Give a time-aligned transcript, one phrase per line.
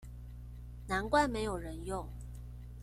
[0.87, 2.03] 難怪沒有人用